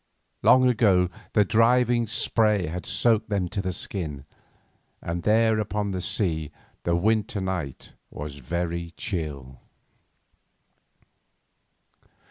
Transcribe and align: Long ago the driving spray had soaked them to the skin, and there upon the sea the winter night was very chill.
Long 0.41 0.67
ago 0.67 1.11
the 1.33 1.45
driving 1.45 2.07
spray 2.07 2.65
had 2.65 2.87
soaked 2.87 3.29
them 3.29 3.47
to 3.49 3.61
the 3.61 3.71
skin, 3.71 4.25
and 4.99 5.21
there 5.21 5.59
upon 5.59 5.91
the 5.91 6.01
sea 6.01 6.49
the 6.85 6.95
winter 6.95 7.39
night 7.39 7.93
was 8.09 8.37
very 8.37 8.95
chill. 8.97 9.59